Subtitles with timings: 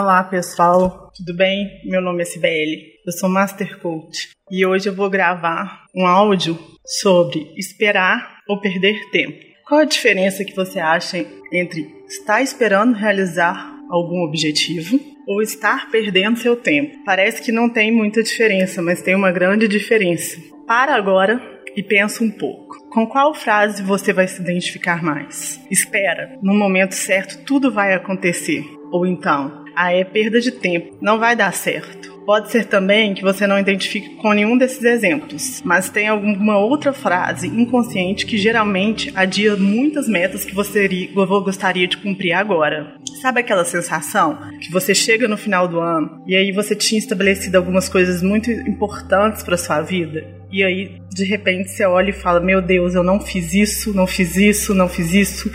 [0.00, 1.80] Olá pessoal, tudo bem?
[1.84, 6.56] Meu nome é Sibeli, eu sou Master Coach e hoje eu vou gravar um áudio
[6.86, 9.44] sobre esperar ou perder tempo.
[9.66, 16.38] Qual a diferença que você acha entre estar esperando realizar algum objetivo ou estar perdendo
[16.38, 17.02] seu tempo?
[17.04, 20.40] Parece que não tem muita diferença, mas tem uma grande diferença.
[20.64, 21.42] Para agora
[21.74, 22.88] e pensa um pouco.
[22.88, 25.60] Com qual frase você vai se identificar mais?
[25.68, 28.77] Espera, no momento certo tudo vai acontecer.
[28.90, 32.18] Ou então, ah, é perda de tempo, não vai dar certo.
[32.26, 36.92] Pode ser também que você não identifique com nenhum desses exemplos, mas tem alguma outra
[36.92, 42.96] frase inconsciente que geralmente adia muitas metas que você gostaria de cumprir agora.
[43.22, 47.56] Sabe aquela sensação que você chega no final do ano e aí você tinha estabelecido
[47.56, 50.26] algumas coisas muito importantes para sua vida?
[50.52, 54.06] E aí, de repente, você olha e fala: Meu Deus, eu não fiz isso, não
[54.06, 55.50] fiz isso, não fiz isso.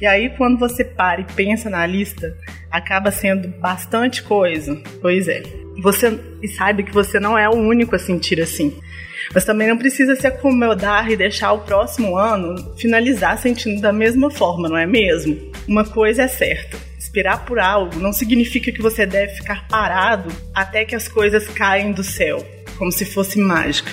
[0.00, 2.36] E aí, quando você para e pensa na lista,
[2.72, 4.80] acaba sendo bastante coisa.
[5.00, 5.42] Pois é.
[5.82, 8.76] Você e saiba que você não é o único a sentir assim.
[9.32, 14.30] Mas também não precisa se acomodar e deixar o próximo ano finalizar sentindo da mesma
[14.30, 15.38] forma, não é mesmo?
[15.68, 20.84] Uma coisa é certa: esperar por algo não significa que você deve ficar parado até
[20.84, 22.44] que as coisas caem do céu,
[22.76, 23.90] como se fosse mágica.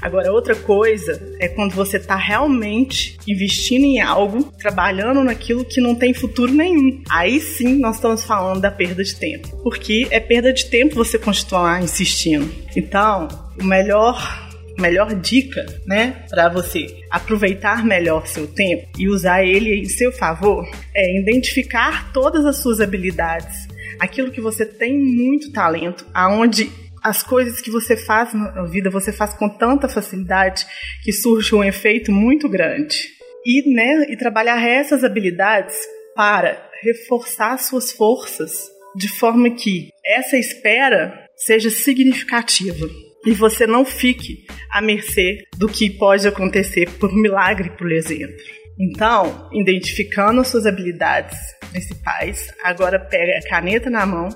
[0.00, 5.94] Agora, outra coisa é quando você está realmente investindo em algo, trabalhando naquilo que não
[5.94, 7.02] tem futuro nenhum.
[7.10, 9.48] Aí sim nós estamos falando da perda de tempo.
[9.62, 12.50] Porque é perda de tempo você continuar insistindo.
[12.76, 13.28] Então,
[13.60, 14.50] o melhor
[14.80, 20.66] melhor dica, né, para você aproveitar melhor seu tempo e usar ele em seu favor
[20.94, 26.70] é identificar todas as suas habilidades, aquilo que você tem muito talento, aonde
[27.02, 30.66] as coisas que você faz na vida, você faz com tanta facilidade
[31.02, 33.08] que surge um efeito muito grande.
[33.44, 35.76] E, né, e trabalhar essas habilidades
[36.14, 42.86] para reforçar suas forças de forma que essa espera seja significativa
[43.24, 48.36] e você não fique à mercê do que pode acontecer por milagre, por exemplo.
[48.78, 51.38] Então, identificando suas habilidades
[51.70, 54.28] principais, agora pega a caneta na mão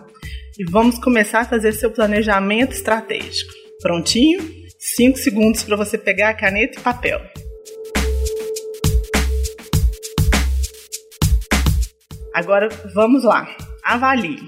[0.58, 3.52] e vamos começar a fazer seu planejamento estratégico.
[3.80, 4.40] Prontinho?
[4.78, 7.20] 5 segundos para você pegar a caneta e papel.
[12.32, 13.48] Agora vamos lá.
[13.82, 14.38] Avalie.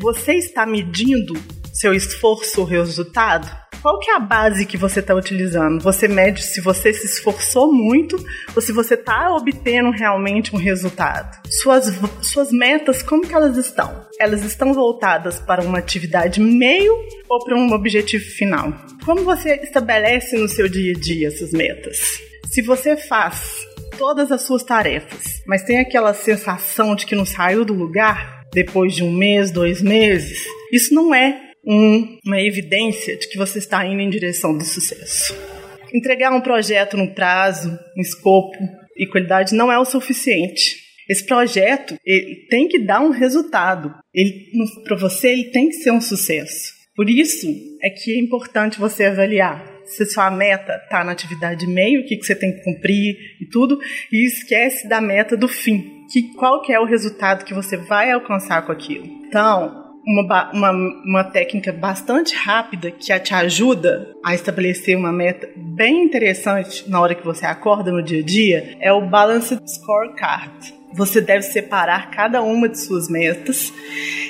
[0.00, 1.34] Você está medindo
[1.72, 3.50] seu esforço ou resultado?
[3.82, 5.82] Qual que é a base que você está utilizando?
[5.82, 8.16] Você mede se você se esforçou muito
[8.54, 11.36] ou se você está obtendo realmente um resultado.
[11.50, 14.06] Suas, suas metas, como que elas estão?
[14.20, 16.94] Elas estão voltadas para uma atividade meio
[17.28, 18.72] ou para um objetivo final?
[19.04, 21.98] Como você estabelece no seu dia a dia essas metas?
[22.52, 23.66] Se você faz
[23.98, 28.94] todas as suas tarefas, mas tem aquela sensação de que não saiu do lugar depois
[28.94, 33.86] de um mês, dois meses, isso não é um, uma evidência de que você está
[33.86, 35.34] indo em direção do sucesso.
[35.94, 38.56] Entregar um projeto no prazo, em escopo
[38.96, 40.80] e qualidade não é o suficiente.
[41.08, 43.94] Esse projeto ele tem que dar um resultado.
[44.84, 46.72] Para você, ele tem que ser um sucesso.
[46.94, 47.46] Por isso
[47.82, 52.16] é que é importante você avaliar se sua meta está na atividade meio, o que,
[52.16, 53.78] que você tem que cumprir e tudo,
[54.10, 56.06] e esquece da meta do fim.
[56.10, 59.06] Que, qual que é o resultado que você vai alcançar com aquilo.
[59.26, 60.70] Então, uma, uma,
[61.04, 67.14] uma técnica bastante rápida que te ajuda a estabelecer uma meta bem interessante na hora
[67.14, 70.74] que você acorda no dia a dia é o Balanced Scorecard.
[70.94, 73.72] Você deve separar cada uma de suas metas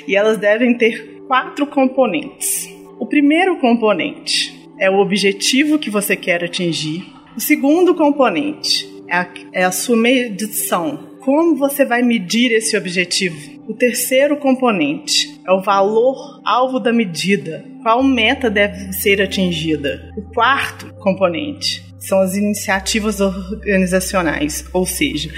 [0.07, 2.69] e elas devem ter quatro componentes.
[2.99, 7.05] O primeiro componente é o objetivo que você quer atingir.
[7.35, 11.11] O segundo componente é a, é a sua medição.
[11.19, 13.61] Como você vai medir esse objetivo?
[13.67, 17.63] O terceiro componente é o valor alvo da medida.
[17.81, 20.11] Qual meta deve ser atingida?
[20.17, 25.31] O quarto componente são as iniciativas organizacionais, ou seja,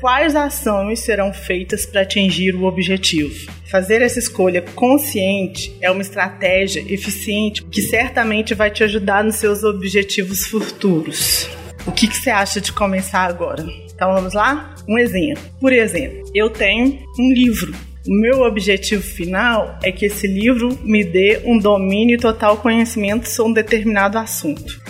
[0.00, 3.50] quais ações serão feitas para atingir o objetivo.
[3.70, 9.62] Fazer essa escolha consciente é uma estratégia eficiente que certamente vai te ajudar nos seus
[9.62, 11.48] objetivos futuros.
[11.86, 13.64] O que, que você acha de começar agora?
[13.94, 14.74] Então vamos lá?
[14.88, 15.42] Um exemplo.
[15.60, 17.72] Por exemplo, eu tenho um livro.
[18.06, 23.28] O meu objetivo final é que esse livro me dê um domínio e total conhecimento
[23.28, 24.80] sobre um determinado assunto.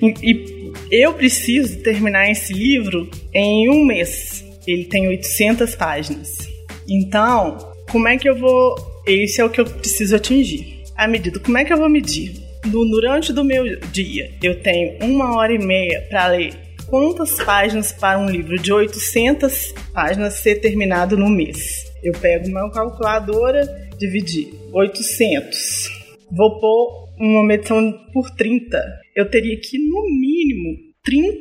[0.00, 4.42] E, e eu preciso terminar esse livro em um mês.
[4.66, 6.48] Ele tem 800 páginas.
[6.88, 7.58] Então,
[7.90, 8.74] como é que eu vou.
[9.06, 10.82] Esse é o que eu preciso atingir.
[10.96, 12.40] A medida, como é que eu vou medir?
[12.64, 16.54] No, durante do meu dia, eu tenho uma hora e meia para ler
[16.86, 21.91] quantas páginas para um livro de 800 páginas ser terminado no mês.
[22.02, 23.66] Eu pego uma calculadora,
[23.98, 25.90] dividir 800.
[26.30, 28.82] Vou pôr uma medição por 30.
[29.14, 30.92] Eu teria que, no mínimo,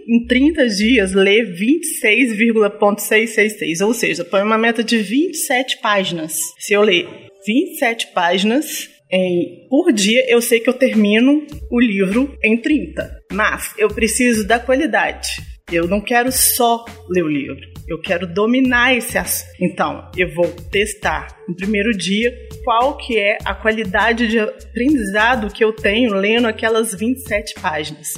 [0.08, 3.82] em 30 dias, ler 26,666.
[3.82, 6.40] Ou seja, põe uma meta de 27 páginas.
[6.60, 7.08] Se eu ler
[7.46, 13.20] 27 páginas, em, por dia, eu sei que eu termino o livro em 30.
[13.32, 15.30] Mas eu preciso da qualidade.
[15.72, 17.72] Eu não quero só ler o livro.
[17.88, 19.52] Eu quero dominar esse assunto.
[19.60, 22.32] Então, eu vou testar no primeiro dia
[22.64, 28.14] qual que é a qualidade de aprendizado que eu tenho lendo aquelas 27 páginas.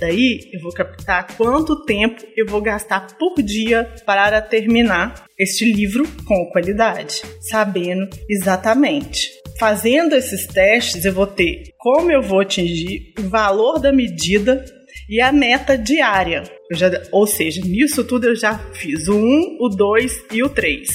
[0.00, 6.06] Daí, eu vou captar quanto tempo eu vou gastar por dia para terminar este livro
[6.24, 9.30] com qualidade, sabendo exatamente.
[9.58, 14.64] Fazendo esses testes, eu vou ter como eu vou atingir o valor da medida
[15.08, 16.44] e a meta diária.
[16.72, 20.88] Já, ou seja, nisso tudo eu já fiz o 1, o 2 e o 3.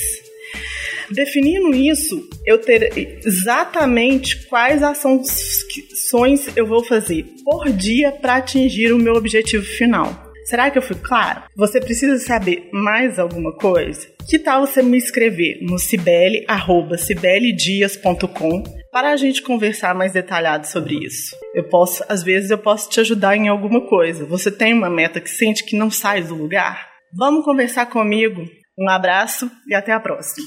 [1.11, 8.97] Definindo isso, eu terei exatamente quais ações eu vou fazer por dia para atingir o
[8.97, 10.20] meu objetivo final.
[10.51, 11.43] Será que eu fui claro?
[11.55, 14.05] Você precisa saber mais alguma coisa?
[14.29, 21.33] Que tal você me escrever no cibele@cibeledias.com para a gente conversar mais detalhado sobre isso?
[21.55, 24.25] Eu posso, às vezes eu posso te ajudar em alguma coisa.
[24.25, 26.85] Você tem uma meta que sente que não sai do lugar?
[27.17, 28.43] Vamos conversar comigo.
[28.77, 30.45] Um abraço e até a próxima.